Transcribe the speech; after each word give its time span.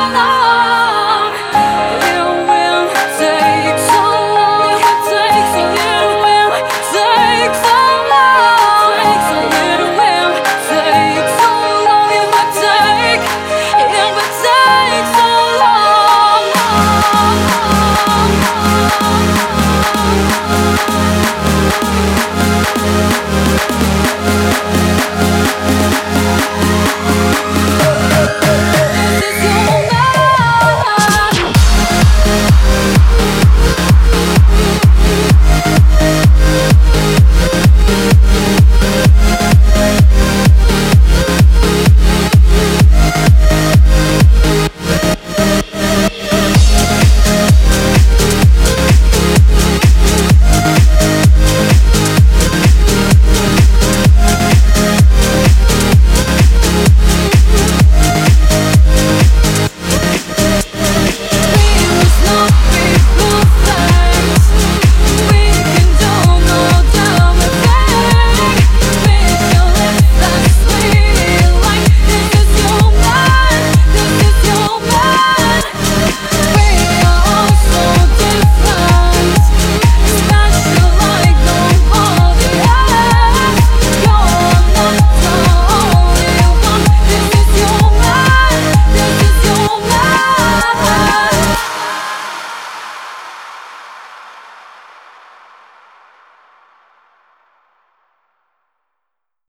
Oh 0.00 0.12
no. 0.12 0.57